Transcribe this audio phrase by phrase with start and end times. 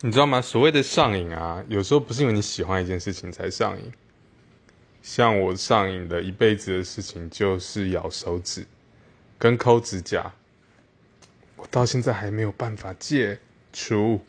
[0.00, 0.40] 你知道吗？
[0.40, 3.92] 所谓的上瘾啊有时候不是因为你喜欢一件事情才上瘾。
[5.02, 8.64] 像我上瘾的一辈子的事情就是咬手指
[9.38, 10.30] 跟抠指甲
[11.56, 13.38] 我到现在还没有办法戒
[13.72, 14.20] 除。